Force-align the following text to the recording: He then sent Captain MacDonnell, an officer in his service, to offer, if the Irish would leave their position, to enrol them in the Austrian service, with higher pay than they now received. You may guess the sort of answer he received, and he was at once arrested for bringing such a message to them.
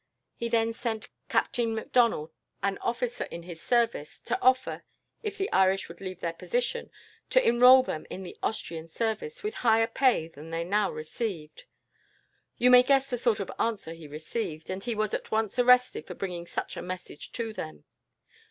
He 0.35 0.49
then 0.49 0.73
sent 0.73 1.09
Captain 1.29 1.75
MacDonnell, 1.75 2.31
an 2.63 2.79
officer 2.79 3.25
in 3.25 3.43
his 3.43 3.61
service, 3.61 4.19
to 4.21 4.41
offer, 4.41 4.83
if 5.21 5.37
the 5.37 5.51
Irish 5.51 5.87
would 5.87 6.01
leave 6.01 6.21
their 6.21 6.33
position, 6.33 6.89
to 7.29 7.47
enrol 7.47 7.83
them 7.83 8.07
in 8.09 8.23
the 8.23 8.35
Austrian 8.41 8.87
service, 8.87 9.43
with 9.43 9.53
higher 9.61 9.85
pay 9.85 10.27
than 10.27 10.49
they 10.49 10.63
now 10.63 10.91
received. 10.91 11.65
You 12.57 12.71
may 12.71 12.81
guess 12.81 13.11
the 13.11 13.17
sort 13.19 13.39
of 13.39 13.51
answer 13.59 13.93
he 13.93 14.07
received, 14.07 14.71
and 14.71 14.83
he 14.83 14.95
was 14.95 15.13
at 15.13 15.29
once 15.29 15.59
arrested 15.59 16.07
for 16.07 16.15
bringing 16.15 16.47
such 16.47 16.75
a 16.75 16.81
message 16.81 17.31
to 17.33 17.53
them. 17.53 17.83